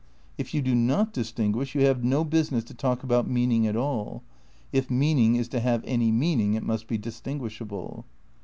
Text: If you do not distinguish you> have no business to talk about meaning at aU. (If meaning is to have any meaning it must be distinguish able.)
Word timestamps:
If 0.35 0.55
you 0.55 0.63
do 0.63 0.73
not 0.73 1.13
distinguish 1.13 1.75
you> 1.75 1.81
have 1.81 2.03
no 2.03 2.23
business 2.25 2.63
to 2.63 2.73
talk 2.73 3.03
about 3.03 3.29
meaning 3.29 3.67
at 3.67 3.77
aU. 3.77 4.23
(If 4.73 4.89
meaning 4.89 5.35
is 5.35 5.47
to 5.49 5.59
have 5.59 5.83
any 5.85 6.11
meaning 6.11 6.55
it 6.55 6.63
must 6.63 6.87
be 6.87 6.97
distinguish 6.97 7.61
able.) 7.61 8.05